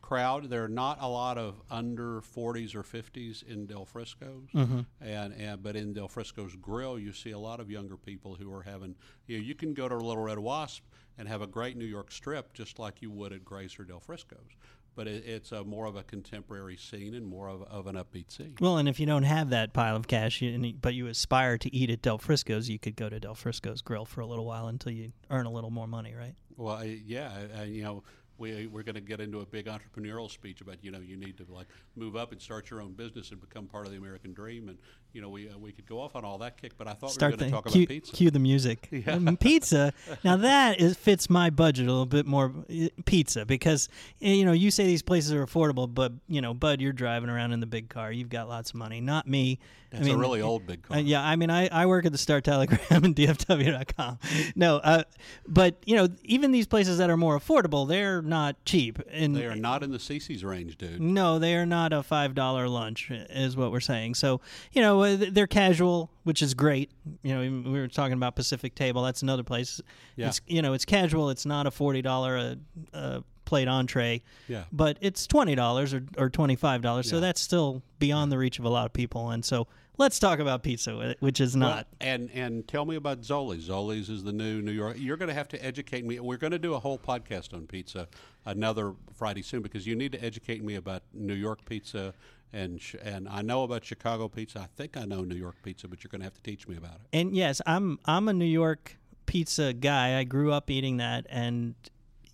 crowd. 0.09 0.49
There 0.49 0.63
are 0.63 0.69
not 0.69 0.97
a 0.99 1.07
lot 1.07 1.37
of 1.37 1.61
under 1.69 2.21
40s 2.21 2.73
or 2.73 2.81
50s 2.81 3.47
in 3.47 3.67
Del 3.67 3.85
Frisco's, 3.85 4.49
mm-hmm. 4.55 4.79
and, 4.99 5.33
and 5.35 5.61
but 5.61 5.75
in 5.75 5.93
Del 5.93 6.07
Frisco's 6.07 6.55
Grill, 6.55 6.97
you 6.97 7.13
see 7.13 7.29
a 7.29 7.37
lot 7.37 7.59
of 7.59 7.69
younger 7.69 7.95
people 7.95 8.33
who 8.33 8.51
are 8.51 8.63
having. 8.63 8.95
You 9.27 9.37
know, 9.37 9.43
you 9.43 9.53
can 9.53 9.75
go 9.75 9.87
to 9.87 9.95
Little 9.95 10.23
Red 10.23 10.39
Wasp 10.39 10.83
and 11.19 11.27
have 11.27 11.43
a 11.43 11.47
great 11.47 11.77
New 11.77 11.85
York 11.85 12.11
strip 12.11 12.53
just 12.53 12.79
like 12.79 13.03
you 13.03 13.11
would 13.11 13.33
at 13.33 13.45
Grace 13.45 13.77
or 13.77 13.83
Del 13.83 13.99
Frisco's. 13.99 14.57
But 14.95 15.07
it, 15.07 15.25
it's 15.27 15.51
a 15.51 15.63
more 15.63 15.85
of 15.85 15.95
a 15.95 16.01
contemporary 16.01 16.75
scene 16.75 17.13
and 17.13 17.27
more 17.27 17.47
of, 17.47 17.61
of 17.63 17.85
an 17.85 17.95
upbeat 17.95 18.31
scene. 18.31 18.55
Well, 18.59 18.77
and 18.77 18.89
if 18.89 18.99
you 18.99 19.05
don't 19.05 19.23
have 19.23 19.51
that 19.51 19.73
pile 19.73 19.95
of 19.95 20.07
cash, 20.07 20.41
you, 20.41 20.73
but 20.81 20.95
you 20.95 21.05
aspire 21.05 21.59
to 21.59 21.73
eat 21.73 21.91
at 21.91 22.01
Del 22.01 22.17
Frisco's, 22.17 22.67
you 22.67 22.79
could 22.79 22.95
go 22.95 23.09
to 23.09 23.19
Del 23.19 23.35
Frisco's 23.35 23.83
Grill 23.83 24.05
for 24.05 24.21
a 24.21 24.25
little 24.25 24.45
while 24.45 24.67
until 24.67 24.91
you 24.91 25.11
earn 25.29 25.45
a 25.45 25.51
little 25.51 25.69
more 25.69 25.87
money, 25.87 26.15
right? 26.15 26.33
Well, 26.57 26.75
I, 26.75 26.99
yeah, 27.05 27.31
I, 27.57 27.63
you 27.65 27.83
know, 27.83 28.03
we 28.39 28.67
we're 28.67 28.83
going 28.83 28.95
to 28.95 29.01
get 29.01 29.19
into 29.19 29.41
a 29.41 29.45
big 29.45 29.67
entrepreneurial 29.67 30.29
speech 30.29 30.61
about 30.61 30.77
you 30.81 30.91
know 30.91 30.99
you 30.99 31.17
need 31.17 31.37
to 31.37 31.45
like 31.51 31.67
move 31.95 32.15
up 32.15 32.31
and 32.31 32.41
start 32.41 32.69
your 32.69 32.81
own 32.81 32.93
business 32.93 33.31
and 33.31 33.39
become 33.39 33.65
part 33.67 33.85
of 33.85 33.91
the 33.91 33.97
American 33.97 34.33
dream, 34.33 34.69
and 34.69 34.77
you 35.13 35.21
know 35.21 35.29
we 35.29 35.49
uh, 35.49 35.57
we 35.57 35.71
could 35.71 35.85
go 35.85 35.99
off 35.99 36.15
on 36.15 36.23
all 36.25 36.37
that 36.39 36.59
kick, 36.59 36.77
but 36.77 36.87
I 36.87 36.93
thought 36.93 37.11
Start 37.11 37.33
we 37.33 37.33
were 37.33 37.37
going 37.37 37.51
the 37.51 37.57
to 37.57 37.63
talk 37.63 37.71
cue, 37.73 37.81
about 37.83 37.89
pizza. 37.89 38.13
cue 38.13 38.31
the 38.31 38.39
music. 38.39 38.89
Um, 39.09 39.37
pizza. 39.37 39.91
Now 40.23 40.37
that 40.37 40.79
is 40.79 40.95
fits 40.95 41.29
my 41.29 41.49
budget 41.49 41.87
a 41.87 41.89
little 41.89 42.05
bit 42.05 42.25
more. 42.25 42.53
uh, 42.69 42.87
Pizza 43.05 43.45
because 43.45 43.89
eh, 44.21 44.33
you 44.33 44.45
know 44.45 44.51
you 44.51 44.69
say 44.71 44.85
these 44.85 45.01
places 45.01 45.33
are 45.33 45.45
affordable, 45.45 45.91
but 45.91 46.13
you 46.27 46.41
know, 46.41 46.53
Bud, 46.53 46.79
you're 46.79 46.93
driving 46.93 47.29
around 47.29 47.53
in 47.53 47.59
the 47.59 47.65
big 47.65 47.89
car. 47.89 48.11
You've 48.11 48.29
got 48.29 48.47
lots 48.47 48.69
of 48.69 48.75
money. 48.75 49.01
Not 49.01 49.27
me. 49.27 49.59
That's 49.89 50.03
I 50.03 50.05
mean, 50.05 50.15
a 50.15 50.19
really 50.19 50.41
old 50.41 50.67
big 50.67 50.83
car. 50.83 50.97
Uh, 50.97 50.99
yeah, 50.99 51.23
I 51.23 51.35
mean, 51.35 51.49
I, 51.49 51.67
I 51.69 51.87
work 51.87 52.05
at 52.05 52.11
the 52.11 52.17
Star 52.19 52.41
Telegram 52.41 52.79
and 53.03 53.15
DFW.com. 53.15 54.19
No, 54.55 54.77
uh, 54.77 55.03
but 55.47 55.77
you 55.85 55.95
know, 55.95 56.07
even 56.23 56.51
these 56.51 56.67
places 56.67 56.99
that 56.99 57.09
are 57.09 57.17
more 57.17 57.39
affordable, 57.39 57.87
they're 57.87 58.21
not 58.29 58.55
cheap. 58.65 58.99
And 59.11 59.35
They 59.35 59.45
are 59.45 59.55
not 59.55 59.83
in 59.83 59.91
the 59.91 59.97
CC's 59.97 60.43
range, 60.45 60.77
dude. 60.77 61.01
no, 61.01 61.39
they 61.39 61.55
are 61.55 61.65
not 61.65 61.91
a 61.91 62.01
five 62.03 62.33
dollar 62.35 62.67
lunch, 62.69 63.09
is 63.11 63.57
what 63.57 63.71
we're 63.71 63.79
saying. 63.79 64.15
So 64.15 64.39
you 64.71 64.81
know, 64.81 65.01
uh, 65.03 65.17
they're 65.31 65.47
casual, 65.47 66.09
which 66.23 66.41
is 66.41 66.53
great. 66.53 66.91
You 67.23 67.35
know, 67.35 67.41
we 67.69 67.79
were 67.79 67.87
talking 67.87 68.13
about 68.13 68.35
Pacific 68.35 68.75
Table. 68.75 69.03
That's 69.03 69.21
another 69.23 69.43
place. 69.43 69.81
Yeah. 70.15 70.27
It's 70.27 70.39
you 70.47 70.61
know, 70.61 70.73
it's 70.73 70.85
casual. 70.85 71.29
It's 71.29 71.45
not 71.45 71.67
a 71.67 71.71
forty 71.71 72.01
dollar 72.01 72.37
a, 72.37 72.57
a 72.93 73.23
plate 73.45 73.67
entree. 73.67 74.21
Yeah. 74.47 74.63
But 74.71 74.97
it's 75.01 75.25
twenty 75.27 75.55
dollars 75.55 75.93
or, 75.93 76.03
or 76.17 76.29
twenty 76.29 76.55
five 76.55 76.81
dollars. 76.81 77.09
So 77.09 77.19
that's 77.19 77.41
still 77.41 77.81
beyond 77.97 78.31
the 78.31 78.37
reach 78.37 78.59
of 78.59 78.65
a 78.65 78.69
lot 78.69 78.85
of 78.85 78.93
people. 78.93 79.31
And 79.31 79.43
so 79.43 79.67
let's 79.99 80.17
talk 80.17 80.39
about 80.39 80.63
pizza, 80.63 81.15
which 81.19 81.39
is 81.39 81.55
Well, 81.55 81.69
not. 81.69 81.87
and 82.01 82.31
and 82.33 82.67
tell 82.67 82.85
me 82.85 82.95
about 82.95 83.21
Zoli's. 83.21 83.69
Zoli's 83.69 84.09
is 84.09 84.23
the 84.23 84.33
new 84.33 84.61
New 84.63 84.71
York. 84.71 84.95
You're 84.97 85.17
going 85.17 85.29
to 85.29 85.35
have 85.35 85.47
to 85.49 85.63
educate 85.63 86.03
me. 86.03 86.19
We're 86.19 86.37
going 86.37 86.51
to 86.51 86.59
do 86.59 86.73
a 86.73 86.79
whole 86.79 86.97
podcast 86.97 87.53
on 87.53 87.67
pizza 87.67 88.07
another 88.45 88.93
Friday 89.13 89.43
soon 89.43 89.61
because 89.61 89.85
you 89.85 89.95
need 89.95 90.11
to 90.13 90.23
educate 90.23 90.63
me 90.63 90.73
about 90.75 91.03
New 91.13 91.35
York 91.35 91.63
pizza. 91.65 92.13
And 92.51 92.81
sh- 92.81 92.95
and 93.03 93.29
I 93.29 93.43
know 93.43 93.61
about 93.61 93.85
Chicago 93.85 94.27
pizza. 94.27 94.61
I 94.61 94.67
think 94.75 94.97
I 94.97 95.05
know 95.05 95.21
New 95.21 95.35
York 95.35 95.57
pizza, 95.61 95.87
but 95.87 96.03
you're 96.03 96.09
going 96.09 96.21
to 96.21 96.25
have 96.25 96.33
to 96.33 96.41
teach 96.41 96.67
me 96.67 96.77
about 96.77 96.95
it. 96.95 97.01
And 97.13 97.35
yes, 97.35 97.61
I'm 97.67 97.99
I'm 98.05 98.27
a 98.27 98.33
New 98.33 98.45
York 98.45 98.97
pizza 99.27 99.71
guy. 99.73 100.17
I 100.17 100.23
grew 100.23 100.51
up 100.51 100.71
eating 100.71 100.97
that, 100.97 101.27
and 101.29 101.75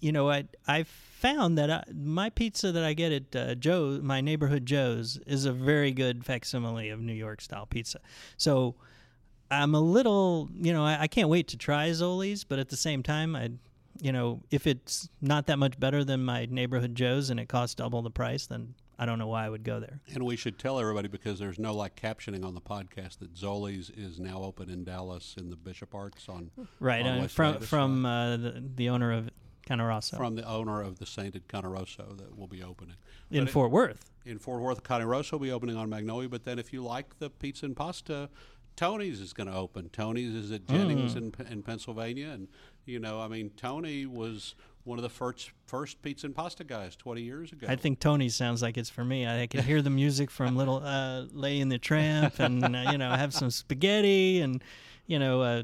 you 0.06 0.12
know, 0.12 0.30
I 0.30 0.46
I 0.68 0.84
found 0.84 1.58
that 1.58 1.72
I, 1.72 1.84
my 1.92 2.30
pizza 2.30 2.72
that 2.72 2.84
I 2.84 2.94
get 2.94 3.12
at 3.12 3.36
uh, 3.36 3.56
Joe, 3.56 4.00
my 4.04 4.22
neighborhood 4.22 4.64
Joe's, 4.68 5.18
is 5.26 5.46
a 5.46 5.52
very 5.52 5.92
good 5.92 6.24
facsimile 6.24 6.90
of 6.90 7.00
New 7.00 7.14
York 7.14 7.42
style 7.42 7.66
pizza. 7.66 8.00
So 8.38 8.76
I'm 9.50 9.74
a 9.74 9.80
little, 9.80 10.48
you 10.62 10.72
know, 10.74 10.86
I, 10.86 11.02
I 11.02 11.08
can't 11.08 11.28
wait 11.28 11.48
to 11.50 11.58
try 11.58 11.90
Zoli's, 11.90 12.44
but 12.44 12.60
at 12.60 12.70
the 12.70 12.78
same 12.78 13.02
time, 13.02 13.36
I, 13.36 13.54
you 14.00 14.12
know, 14.12 14.44
if 14.52 14.68
it's 14.68 15.10
not 15.22 15.48
that 15.48 15.58
much 15.58 15.80
better 15.80 16.04
than 16.04 16.24
my 16.24 16.46
neighborhood 16.46 16.94
Joe's 16.94 17.32
and 17.32 17.40
it 17.40 17.50
costs 17.50 17.74
double 17.74 18.04
the 18.04 18.12
price, 18.12 18.46
then 18.46 18.76
I 19.00 19.08
don't 19.08 19.18
know 19.18 19.28
why 19.28 19.46
I 19.46 19.50
would 19.50 19.64
go 19.64 19.80
there. 19.80 20.02
And 20.14 20.24
we 20.24 20.36
should 20.36 20.60
tell 20.60 20.80
everybody 20.80 21.08
because 21.08 21.40
there's 21.40 21.58
no 21.58 21.74
like 21.74 21.96
captioning 21.96 22.46
on 22.46 22.54
the 22.54 22.62
podcast 22.62 23.18
that 23.20 23.34
Zoli's 23.34 23.90
is 23.90 24.20
now 24.20 24.44
open 24.44 24.70
in 24.70 24.84
Dallas 24.84 25.34
in 25.38 25.50
the 25.50 25.56
Bishop 25.56 25.96
Arts 25.96 26.30
on 26.30 26.52
Right, 26.80 27.06
on 27.06 27.22
uh, 27.22 27.28
from 27.28 27.60
from 27.60 28.06
uh, 28.06 28.38
the, 28.38 28.64
the 28.76 28.90
owner 28.90 29.12
of 29.12 29.32
From 30.18 30.36
the 30.36 30.48
owner 30.48 30.82
of 30.82 31.00
the 31.00 31.06
Sainted 31.06 31.48
Cane 31.48 31.66
Rosso 31.66 32.14
that 32.18 32.38
will 32.38 32.48
be 32.48 32.62
opening. 32.64 32.96
in 33.32 33.44
But 33.44 33.50
it- 33.50 33.52
Fort 33.52 33.72
Worth. 33.72 34.12
in 34.26 34.40
Fort 34.40 34.62
Worth, 34.62 34.84
Cane 34.84 35.04
Rosso 35.04 35.38
will 35.38 35.44
be 35.46 35.52
opening 35.52 35.76
on 35.78 35.90
Magnolia. 35.90 36.30
But 36.30 36.44
then, 36.46 36.60
if 36.60 36.72
you 36.74 36.84
like 36.84 37.20
the 37.20 37.30
pizza 37.30 37.66
and 37.66 37.76
pasta, 37.76 38.30
Tony's 38.76 39.20
is 39.22 39.32
going 39.34 39.48
to 39.48 39.56
open. 39.56 39.90
Tony's 39.90 40.34
is 40.36 40.52
at 40.52 40.68
Jennings 40.68 41.16
in, 41.16 41.34
in 41.50 41.64
Pennsylvania, 41.64 42.30
and 42.30 42.48
you 42.86 43.00
know, 43.00 43.22
I 43.22 43.28
mean, 43.28 43.52
Tony 43.56 44.06
was 44.06 44.54
one 44.84 45.00
of 45.00 45.04
the 45.04 45.10
first 45.10 45.52
first 45.66 46.02
pizza 46.04 46.28
and 46.28 46.36
pasta 46.36 46.64
guys 46.64 46.96
20 46.96 47.22
years 47.22 47.52
ago. 47.52 47.66
I 47.70 47.76
think 47.76 48.00
Tony 48.00 48.30
sounds 48.30 48.62
like 48.62 48.78
it's 48.78 48.90
for 48.90 49.04
me. 49.06 49.26
I 49.26 49.48
can 49.48 49.64
hear 49.64 49.82
the 49.82 49.90
music 49.90 50.30
from 50.30 50.56
Little 50.58 50.84
uh, 50.84 51.22
Lady 51.32 51.62
and 51.62 51.72
the 51.72 51.80
Tramp, 51.80 52.38
and 52.40 52.64
uh, 52.76 52.90
you 52.92 52.98
know, 52.98 53.10
have 53.12 53.34
some 53.34 53.50
spaghetti, 53.50 54.42
and 54.42 54.62
you 55.08 55.20
know, 55.20 55.42
uh, 55.42 55.64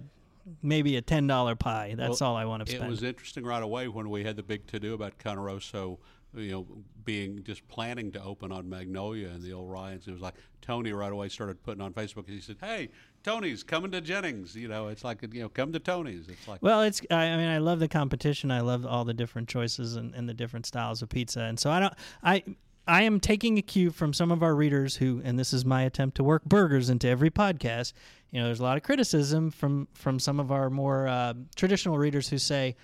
maybe 0.61 0.95
a 0.95 1.01
ten 1.01 1.27
dollar 1.27 1.55
pie. 1.55 1.95
That's 1.97 2.21
Well, 2.21 2.31
all 2.31 2.35
I 2.35 2.45
want 2.45 2.65
to 2.65 2.71
spend. 2.71 2.85
It 2.85 2.89
was 2.89 3.03
interesting 3.03 3.43
right 3.43 3.63
away 3.63 3.87
when 3.87 4.09
we 4.09 4.23
had 4.23 4.35
the 4.35 4.43
big 4.43 4.67
to 4.67 4.79
do 4.79 4.93
about 4.93 5.17
Cane 5.17 5.37
Rosso, 5.37 5.99
you 6.33 6.51
know, 6.51 6.67
being 7.03 7.43
just 7.43 7.67
planning 7.67 8.11
to 8.13 8.23
open 8.23 8.51
on 8.51 8.69
Magnolia 8.69 9.29
and 9.29 9.41
the 9.43 9.53
old 9.53 9.69
Ryans. 9.69 10.07
It 10.07 10.11
was 10.11 10.21
like 10.21 10.35
Tony 10.61 10.93
right 10.93 11.11
away 11.11 11.29
started 11.29 11.61
putting 11.63 11.81
on 11.81 11.93
Facebook. 11.93 12.27
He 12.29 12.39
said, 12.39 12.57
"Hey, 12.61 12.89
Tony's 13.23 13.63
coming 13.63 13.91
to 13.91 14.01
Jennings." 14.01 14.55
You 14.55 14.67
know, 14.67 14.87
it's 14.87 15.03
like 15.03 15.21
you 15.33 15.41
know, 15.41 15.49
come 15.49 15.73
to 15.73 15.79
Tony's. 15.79 16.27
It's 16.29 16.47
like 16.47 16.61
Well, 16.61 16.81
it's. 16.83 17.01
I, 17.09 17.25
I 17.25 17.37
mean, 17.37 17.49
I 17.49 17.57
love 17.57 17.79
the 17.79 17.87
competition. 17.87 18.51
I 18.51 18.61
love 18.61 18.85
all 18.85 19.03
the 19.05 19.13
different 19.13 19.49
choices 19.49 19.95
and, 19.95 20.13
and 20.15 20.27
the 20.29 20.33
different 20.33 20.65
styles 20.65 21.01
of 21.01 21.09
pizza. 21.09 21.41
And 21.41 21.59
so 21.59 21.69
I 21.71 21.79
don't. 21.79 21.93
I 22.23 22.43
I 22.91 23.03
am 23.03 23.21
taking 23.21 23.57
a 23.57 23.61
cue 23.61 23.89
from 23.89 24.11
some 24.11 24.31
of 24.31 24.43
our 24.43 24.53
readers 24.53 24.97
who, 24.97 25.21
and 25.23 25.39
this 25.39 25.53
is 25.53 25.63
my 25.63 25.83
attempt 25.83 26.17
to 26.17 26.25
work 26.25 26.43
burgers 26.43 26.89
into 26.89 27.07
every 27.07 27.31
podcast. 27.31 27.93
You 28.31 28.41
know, 28.41 28.47
there's 28.47 28.59
a 28.59 28.63
lot 28.63 28.75
of 28.75 28.83
criticism 28.83 29.49
from 29.49 29.87
from 29.93 30.19
some 30.19 30.41
of 30.41 30.51
our 30.51 30.69
more 30.69 31.07
uh, 31.07 31.33
traditional 31.55 31.97
readers 31.97 32.27
who 32.27 32.37
say, 32.37 32.75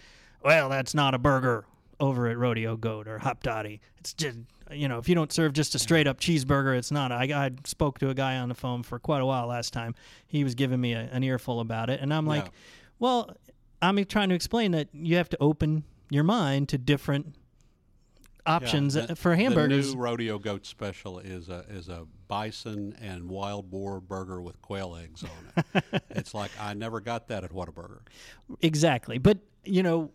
"Well, 0.42 0.70
that's 0.70 0.94
not 0.94 1.14
a 1.14 1.18
burger 1.18 1.66
over 2.00 2.28
at 2.28 2.38
Rodeo 2.38 2.78
Goat 2.78 3.08
or 3.08 3.20
Hopdoddy. 3.20 3.82
It's 3.98 4.14
just." 4.14 4.38
You 4.72 4.88
know, 4.90 4.98
if 4.98 5.08
you 5.08 5.16
don't 5.16 5.32
serve 5.32 5.54
just 5.54 5.76
a 5.76 5.80
straight 5.80 6.08
up 6.08 6.20
cheeseburger, 6.20 6.78
it's 6.78 6.92
not. 6.92 7.12
I, 7.12 7.24
I 7.24 7.52
spoke 7.66 8.00
to 8.00 8.10
a 8.10 8.14
guy 8.14 8.38
on 8.38 8.50
the 8.50 8.56
phone 8.56 8.84
for 8.84 9.00
quite 9.00 9.22
a 9.22 9.26
while 9.26 9.48
last 9.48 9.72
time. 9.72 9.96
He 10.28 10.44
was 10.44 10.56
giving 10.56 10.80
me 10.82 10.92
a, 10.94 11.10
an 11.12 11.24
earful 11.24 11.62
about 11.62 11.90
it, 11.90 12.02
and 12.02 12.14
I'm 12.14 12.26
like, 12.26 12.44
Yeah. 12.46 12.52
well, 13.00 13.32
I'm 13.82 14.04
trying 14.06 14.28
to 14.30 14.36
explain 14.36 14.72
that 14.72 14.90
you 14.94 15.16
have 15.18 15.30
to 15.30 15.38
open 15.40 15.84
your 16.10 16.26
mind 16.26 16.68
to 16.70 16.78
different 16.78 17.36
options 18.48 18.96
Yeah, 18.96 19.14
for 19.14 19.36
hamburgers. 19.36 19.90
The 19.90 19.96
new 19.96 20.02
rodeo 20.02 20.40
goat 20.40 20.66
special 20.66 21.20
is 21.20 21.50
a 21.50 21.66
is 21.70 21.90
a 21.90 22.06
bison 22.28 22.96
and 23.02 23.30
wild 23.30 23.70
boar 23.70 24.00
burger 24.02 24.42
with 24.42 24.62
quail 24.62 24.96
eggs 24.96 25.24
on 25.24 25.64
it. 25.84 25.84
it's 26.10 26.34
like 26.34 26.52
I 26.60 26.74
never 26.74 27.00
got 27.00 27.28
that 27.28 27.44
at 27.44 27.52
Whataburger. 27.52 28.00
Exactly. 28.62 29.18
But, 29.18 29.40
you 29.64 29.84
know, 29.84 30.12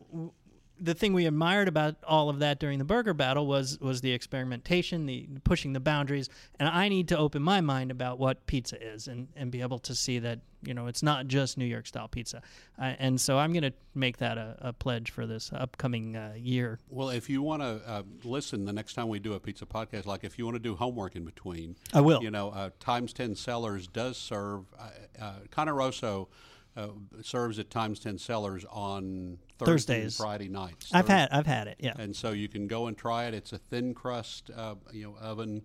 the 0.83 0.95
thing 0.95 1.13
we 1.13 1.27
admired 1.27 1.69
about 1.69 1.95
all 2.05 2.29
of 2.29 2.41
that 2.41 2.59
during 2.59 2.79
the 2.79 2.85
burger 2.85 3.15
battle 3.15 3.47
was 3.47 3.79
was 3.81 4.01
the 4.01 4.13
experimentation, 4.13 5.07
the 5.07 5.29
pushing 5.45 5.73
the 5.73 5.81
boundaries, 5.81 6.29
and 6.59 6.69
I 6.69 6.89
need 6.89 7.09
to 7.09 7.19
open 7.19 7.43
my 7.43 7.61
mind 7.61 7.91
about 7.91 8.19
what 8.19 8.47
pizza 8.47 8.83
is 8.83 9.07
and, 9.07 9.29
and 9.37 9.51
be 9.51 9.61
able 9.61 9.79
to 9.81 9.95
see 9.95 10.19
that 10.19 10.41
you 10.63 10.75
know 10.75 10.89
it's 10.89 11.03
not 11.03 11.29
just 11.29 11.57
New 11.57 11.65
York 11.65 11.87
style 11.87 12.09
pizza, 12.09 12.43
uh, 12.81 12.95
and 12.99 13.21
so 13.21 13.39
I'm 13.39 13.53
going 13.53 13.63
to 13.63 13.73
make 13.95 14.19
that 14.19 14.39
a, 14.39 14.57
a 14.61 14.73
pledge 14.73 15.11
for 15.11 15.27
this 15.27 15.51
upcoming 15.53 16.17
uh, 16.17 16.35
year. 16.37 16.81
Well, 16.89 17.11
if 17.11 17.31
you 17.31 17.43
want 17.43 17.63
to 17.63 17.81
uh, 17.87 18.03
listen 18.25 18.65
the 18.65 18.73
next 18.73 18.95
time 18.95 19.09
we 19.09 19.21
do 19.21 19.35
a 19.35 19.41
pizza 19.41 19.67
podcast, 19.67 20.07
like 20.07 20.25
if 20.25 20.39
you 20.39 20.45
want 20.45 20.57
to 20.57 20.63
do 20.63 20.75
homework 20.75 21.15
in 21.15 21.25
between, 21.25 21.77
I 21.95 22.01
will. 22.01 22.23
You 22.23 22.31
know, 22.31 22.51
uh, 22.51 22.71
Times 22.81 23.13
Ten 23.13 23.37
Cellars 23.37 23.87
does 23.87 24.17
serve. 24.17 24.65
Uh, 24.79 24.89
uh, 25.21 25.33
Cane 25.55 25.71
Rosso 25.71 26.29
uh, 26.77 26.89
serves 27.23 27.59
at 27.59 27.71
Times 27.71 28.01
Ten 28.01 28.19
Cellars 28.19 28.65
on 28.71 29.39
Thursday 29.59 29.95
and 29.95 30.05
Thursdays. 30.05 30.17
Friday 30.17 30.49
nights. 30.49 30.91
I've 30.93 31.07
Thurs- 31.07 31.11
had 31.11 31.29
I've 31.33 31.47
had 31.47 31.67
it. 31.69 31.77
Yeah. 31.81 31.95
and 31.99 32.15
so 32.17 32.31
you 32.31 32.49
can 32.49 32.67
go 32.67 32.87
and 32.87 32.97
try 32.97 33.27
it. 33.27 33.35
It's 33.35 33.53
a 33.53 33.59
thin 33.59 33.95
crust, 33.95 34.51
uh, 34.57 34.75
you 34.93 35.05
know, 35.05 35.17
oven 35.21 35.63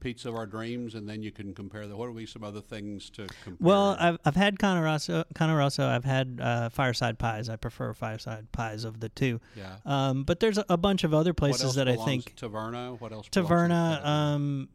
pizza 0.00 0.28
of 0.28 0.34
our 0.34 0.44
dreams, 0.46 0.94
and 0.94 1.08
then 1.08 1.22
you 1.22 1.32
can 1.32 1.54
compare 1.54 1.86
the. 1.86 1.96
What 1.96 2.08
would 2.08 2.16
be 2.18 2.26
some 2.26 2.44
other 2.44 2.60
things 2.60 3.08
to 3.10 3.26
compare? 3.42 3.56
Well, 3.66 3.96
I've, 3.98 4.18
I've 4.26 4.36
had 4.36 4.58
Cane 4.58 4.78
Rosso, 4.78 5.24
Conoroso. 5.34 5.88
I've 5.88 6.04
had 6.04 6.38
uh, 6.42 6.68
fireside 6.68 7.18
pies. 7.18 7.48
I 7.48 7.56
prefer 7.56 7.94
fireside 7.94 8.52
pies 8.52 8.84
of 8.84 9.00
the 9.00 9.08
two. 9.08 9.40
yeah. 9.56 9.76
Um, 9.86 10.24
but 10.24 10.40
there's 10.40 10.58
a, 10.58 10.64
a 10.68 10.76
bunch 10.76 11.04
of 11.04 11.14
other 11.14 11.32
places 11.32 11.74
that 11.76 11.88
I 11.88 11.96
think 11.96 12.36
Taverna. 12.36 13.00
What 13.00 13.12
else? 13.12 13.28
Taverna. 13.30 14.04
Um, 14.04 14.68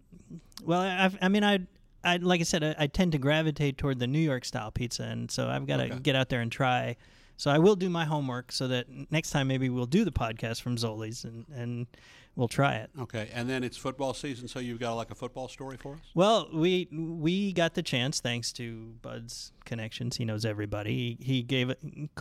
well, 0.63 0.81
I, 0.81 1.11
I 1.21 1.27
mean, 1.29 1.43
I, 1.43 1.59
I 2.03 2.17
like 2.17 2.41
I 2.41 2.43
said, 2.43 2.63
I, 2.63 2.75
I 2.79 2.87
tend 2.87 3.11
to 3.13 3.17
gravitate 3.17 3.77
toward 3.77 3.99
the 3.99 4.07
New 4.07 4.19
York 4.19 4.45
style 4.45 4.71
pizza, 4.71 5.03
and 5.03 5.29
so 5.29 5.47
I've 5.47 5.65
got 5.67 5.77
to 5.77 5.83
Okay. 5.85 5.99
get 5.99 6.15
out 6.15 6.29
there 6.29 6.41
and 6.41 6.51
try. 6.51 6.95
So 7.37 7.49
I 7.49 7.57
will 7.57 7.75
do 7.77 7.89
my 7.89 8.03
homework 8.03 8.51
so 8.51 8.67
that 8.67 8.87
next 9.11 9.29
time 9.31 9.47
maybe 9.47 9.69
we'll 9.69 9.85
do 9.85 10.03
the 10.03 10.11
podcast 10.11 10.61
from 10.61 10.75
Zoli's 10.75 11.23
and 11.23 11.45
and 11.55 11.87
we'll 12.35 12.49
try 12.49 12.75
it. 12.75 12.89
Okay, 12.99 13.29
and 13.33 13.49
then 13.49 13.63
it's 13.63 13.77
football 13.77 14.13
season, 14.13 14.47
so 14.49 14.59
you've 14.59 14.79
got 14.79 14.93
like 14.95 15.09
a 15.09 15.15
football 15.15 15.47
story 15.47 15.77
for 15.77 15.93
us. 15.93 15.99
Well, 16.13 16.49
we 16.53 16.87
we 16.91 17.53
got 17.53 17.75
the 17.75 17.83
chance 17.83 18.19
thanks 18.19 18.51
to 18.53 18.93
Bud's 19.01 19.53
connections. 19.65 20.17
He 20.17 20.25
knows 20.25 20.43
everybody. 20.43 21.17
He, 21.19 21.25
he 21.33 21.43
gave 21.43 21.73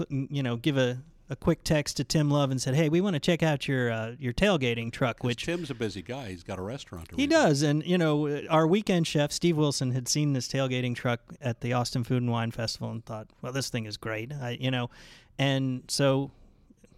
you 0.09 0.43
know, 0.43 0.55
give 0.57 0.77
a, 0.79 0.99
a 1.31 1.37
quick 1.37 1.63
text 1.63 1.97
to 1.99 2.05
Tim 2.05 2.31
Love 2.31 2.51
and 2.51 2.61
said, 2.61 2.75
"Hey, 2.75 2.89
we 2.89 3.01
want 3.01 3.15
to 3.15 3.21
check 3.21 3.43
out 3.43 3.69
your 3.69 3.91
uh, 3.91 4.15
your 4.19 4.33
tailgating 4.33 4.93
truck." 4.93 5.23
Which 5.23 5.45
Tim's 5.45 5.71
a 5.71 5.75
busy 5.75 6.03
guy. 6.03 6.31
He's 6.31 6.43
got 6.43 6.59
a 6.59 6.63
restaurant. 6.63 7.09
To 7.11 7.17
he 7.17 7.27
does, 7.27 7.63
and 7.63 7.85
you 7.85 7.99
know, 7.99 8.43
our 8.49 8.67
weekend 8.67 9.07
chef 9.07 9.33
Steve 9.33 9.57
Wilson 9.57 9.93
had 9.93 10.09
seen 10.09 10.33
this 10.33 10.49
tailgating 10.49 10.95
truck 10.95 11.21
at 11.41 11.61
the 11.61 11.73
Austin 11.73 12.05
Food 12.05 12.23
and 12.23 12.31
Wine 12.31 12.51
Festival 12.51 12.91
and 12.91 13.05
thought, 13.05 13.29
"Well, 13.43 13.53
this 13.53 13.69
thing 13.69 13.85
is 13.85 13.97
great," 13.97 14.33
I, 14.33 14.57
you 14.61 14.71
know, 14.71 14.91
and 15.39 15.83
so 15.89 16.31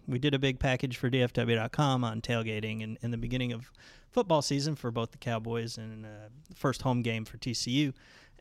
we 0.07 0.19
did 0.19 0.33
a 0.33 0.39
big 0.39 0.59
package 0.59 0.97
for 0.97 1.09
DFW.com 1.09 2.03
on 2.03 2.21
tailgating 2.21 2.81
in, 2.81 2.97
in 3.01 3.11
the 3.11 3.17
beginning 3.17 3.53
of 3.53 3.71
football 4.11 4.41
season 4.41 4.75
for 4.75 4.91
both 4.91 5.11
the 5.11 5.17
Cowboys 5.17 5.77
and 5.77 6.05
uh, 6.05 6.09
the 6.49 6.55
first 6.55 6.81
home 6.81 7.01
game 7.01 7.23
for 7.25 7.37
TCU. 7.37 7.93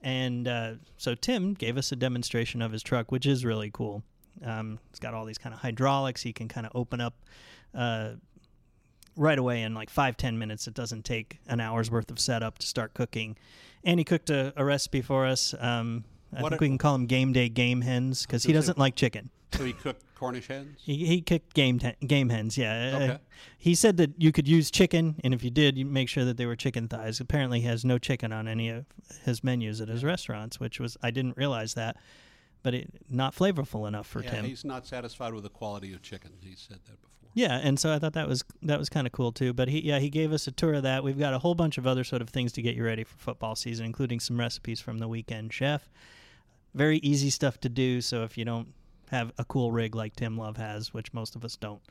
And 0.03 0.49
uh, 0.49 0.75
so 0.97 1.15
Tim 1.15 1.55
gave 1.55 1.77
us 1.77 1.93
a 1.93 1.97
demonstration 1.97 2.63
of 2.63 2.73
his 2.73 2.83
truck, 2.83 3.13
which 3.13 3.27
is 3.27 3.45
really 3.45 3.71
cool. 3.71 4.03
Um, 4.45 4.79
it's 4.91 4.99
got 5.01 5.15
all 5.15 5.25
these 5.25 5.39
kind 5.39 5.55
of 5.55 5.61
hydraulics. 5.61 6.23
He 6.23 6.33
can 6.33 6.49
kind 6.49 6.67
of 6.67 6.73
open 6.75 7.01
up 7.01 7.15
uh, 7.75 8.13
right 9.17 9.39
away 9.39 9.63
in 9.63 9.75
like 9.75 9.91
five 9.91 10.17
ten 10.17 10.39
minutes. 10.39 10.67
It 10.67 10.75
doesn't 10.75 11.05
take 11.05 11.39
an 11.47 11.61
hour's 11.61 11.91
worth 11.91 12.11
of 12.11 12.19
setup 12.19 12.59
to 12.59 12.67
start 12.67 12.95
cooking. 12.95 13.37
And 13.85 13.99
he 14.01 14.05
cooked 14.05 14.31
a, 14.31 14.53
a 14.57 14.65
recipe 14.65 15.03
for 15.03 15.27
us. 15.27 15.55
Um, 15.59 16.05
I 16.37 16.43
What 16.43 16.51
think 16.51 16.61
a- 16.61 16.65
we 16.65 16.69
can 16.69 16.79
call 16.79 16.95
him 16.95 17.07
game 17.07 17.33
day 17.33 17.49
game 17.49 17.81
hens 17.81 18.25
because 18.27 18.43
he 18.45 18.53
gonna 18.53 18.63
say- 18.63 18.67
doesn't 18.69 18.79
like 18.79 18.95
chicken. 18.97 19.31
So 19.55 19.65
he 19.65 19.73
cooked 19.73 20.05
Cornish 20.15 20.47
hens. 20.47 20.79
He, 20.81 21.07
he 21.07 21.21
cooked 21.23 21.55
game 21.55 21.81
te- 21.81 21.97
game 22.07 22.29
hens. 22.29 22.57
Yeah. 22.57 22.93
Uh, 22.95 22.97
Okay. 23.01 23.19
he 23.59 23.75
said 23.75 23.97
that 23.97 24.13
you 24.17 24.31
could 24.31 24.47
use 24.47 24.71
chicken, 24.71 25.17
and 25.25 25.35
if 25.35 25.43
you 25.43 25.51
did, 25.51 25.77
you 25.77 25.85
make 25.85 26.09
sure 26.09 26.25
that 26.25 26.37
they 26.37 26.47
were 26.47 26.55
chicken 26.55 26.87
thighs. 26.87 27.19
Apparently, 27.19 27.61
he 27.61 27.67
has 27.67 27.85
no 27.85 27.99
chicken 27.99 28.33
on 28.33 28.47
any 28.47 28.69
of 28.69 28.85
his 29.25 29.43
menus 29.43 29.81
at 29.81 29.89
his 29.89 30.05
restaurants, 30.05 30.61
which 30.61 30.79
was 30.79 30.97
I 31.03 31.11
didn't 31.11 31.37
realize 31.37 31.75
that, 31.75 31.97
but 32.63 32.75
it 32.75 32.91
not 33.09 33.35
flavorful 33.35 33.87
enough 33.89 34.07
for 34.07 34.23
yeah, 34.23 34.31
Tim. 34.31 34.45
he's 34.45 34.65
not 34.65 34.87
satisfied 34.87 35.35
with 35.35 35.45
the 35.45 35.51
quality 35.51 35.93
of 35.93 36.03
chicken. 36.03 36.33
He 36.41 36.55
said 36.55 36.79
that 36.87 37.01
before. 37.01 37.31
Yeah, 37.35 37.61
and 37.63 37.79
so 37.79 37.93
I 37.93 37.99
thought 37.99 38.15
that 38.15 38.29
was 38.29 38.45
that 38.63 38.79
was 38.79 38.89
kind 38.89 39.07
of 39.07 39.13
cool 39.13 39.33
too. 39.33 39.53
But 39.53 39.69
he 39.69 39.81
yeah 39.81 39.99
he 39.99 40.11
gave 40.11 40.33
us 40.33 40.47
a 40.47 40.53
tour 40.53 40.75
of 40.75 40.83
that. 40.83 41.05
We've 41.05 41.19
got 41.19 41.35
a 41.35 41.39
whole 41.39 41.55
bunch 41.55 41.79
of 41.79 41.87
other 41.87 42.05
sort 42.05 42.23
of 42.23 42.29
things 42.29 42.53
to 42.53 42.63
get 42.63 42.75
you 42.75 42.85
ready 42.85 43.05
for 43.05 43.17
football 43.17 43.57
season, 43.57 43.87
including 43.87 44.21
some 44.21 44.39
recipes 44.39 44.81
from 44.81 44.99
the 44.99 45.09
weekend 45.09 45.53
chef. 45.53 45.89
Very 46.75 46.99
easy 46.99 47.31
stuff 47.31 47.59
to 47.61 47.69
do. 47.69 48.01
So 48.01 48.25
if 48.25 48.37
you 48.37 48.45
don't 48.45 48.69
have 49.11 49.33
a 49.39 49.45
cool 49.45 49.73
rig 49.73 49.95
like 49.95 50.17
Tim 50.17 50.37
Love 50.37 50.57
has, 50.57 50.93
which 50.93 51.13
most 51.13 51.35
of 51.37 51.45
us 51.45 51.57
don't, 51.57 51.83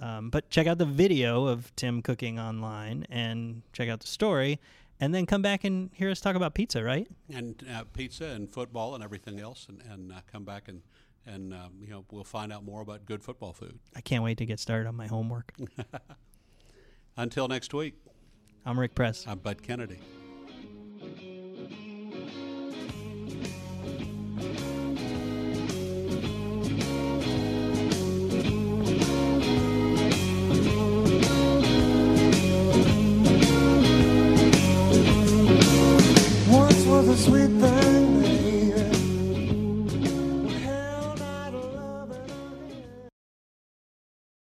um, 0.00 0.30
but 0.30 0.48
check 0.50 0.66
out 0.66 0.78
the 0.78 0.86
video 0.86 1.46
of 1.46 1.74
Tim 1.76 2.02
cooking 2.02 2.38
online 2.38 3.06
and 3.10 3.62
check 3.72 3.88
out 3.88 4.00
the 4.00 4.06
story, 4.06 4.60
and 5.00 5.14
then 5.14 5.26
come 5.26 5.42
back 5.42 5.64
and 5.64 5.90
hear 5.94 6.10
us 6.10 6.20
talk 6.20 6.36
about 6.36 6.54
pizza. 6.54 6.84
Right? 6.84 7.08
and 7.32 7.64
uh, 7.72 7.84
pizza 7.92 8.26
and 8.26 8.50
football 8.50 8.94
and 8.94 9.02
everything 9.02 9.40
else, 9.40 9.66
and, 9.68 9.82
and 9.90 10.12
uh, 10.12 10.16
come 10.30 10.44
back 10.44 10.68
and 10.68 10.82
and 11.26 11.52
um, 11.52 11.72
you 11.80 11.90
know 11.90 12.04
we'll 12.10 12.24
find 12.24 12.52
out 12.52 12.64
more 12.64 12.80
about 12.82 13.04
good 13.06 13.22
football 13.22 13.52
food. 13.52 13.78
I 13.96 14.00
can't 14.00 14.22
wait 14.22 14.38
to 14.38 14.46
get 14.46 14.60
started 14.60 14.86
on 14.86 14.96
my 14.96 15.06
homework. 15.06 15.52
Until 17.16 17.48
next 17.48 17.74
week, 17.74 17.94
I'm 18.64 18.78
Rick 18.78 18.94
Press. 18.94 19.26
I'm 19.26 19.38
Bud 19.38 19.62
Kennedy. 19.62 19.98
Sweet 37.20 37.50
thing 37.60 37.79